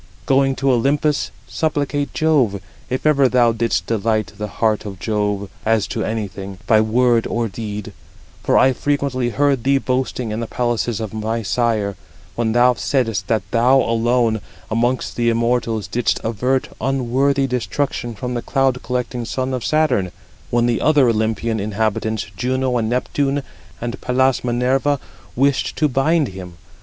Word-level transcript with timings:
Going 0.25 0.55
to 0.55 0.71
Olympus, 0.71 1.29
supplicate 1.47 2.11
Jove, 2.11 2.59
if 2.89 3.05
ever 3.05 3.29
thou 3.29 3.51
didst 3.51 3.85
delight 3.85 4.33
the 4.35 4.47
heart 4.47 4.83
of 4.83 4.97
Jove 4.97 5.47
as 5.63 5.85
to 5.89 6.03
anything, 6.03 6.57
by 6.65 6.81
word 6.81 7.27
or 7.27 7.47
deed; 7.47 7.93
for 8.41 8.57
I 8.57 8.73
frequently 8.73 9.29
heard 9.29 9.63
thee 9.63 9.77
boasting 9.77 10.31
in 10.31 10.39
the 10.39 10.47
palaces 10.47 10.99
of 10.99 11.13
my 11.13 11.43
sire, 11.43 11.95
when 12.33 12.53
thou 12.53 12.73
saidest 12.73 13.27
that 13.27 13.43
thou 13.51 13.79
alone, 13.79 14.41
amongst 14.71 15.17
the 15.17 15.29
immortals, 15.29 15.85
didst 15.85 16.19
avert 16.23 16.69
unworthy 16.81 17.45
destruction 17.45 18.15
from 18.15 18.33
the 18.33 18.41
cloud 18.41 18.81
collecting 18.81 19.23
son 19.23 19.53
of 19.53 19.63
Saturn, 19.63 20.11
when 20.49 20.65
the 20.65 20.81
other 20.81 21.09
Olympian 21.09 21.59
inhabitants, 21.59 22.25
Juno, 22.35 22.75
and 22.77 22.89
Neptune, 22.89 23.43
and 23.79 24.01
Pallas 24.01 24.43
Minerva, 24.43 24.99
wished 25.35 25.75
to 25.75 25.87
bind 25.87 26.29
him. 26.29 26.57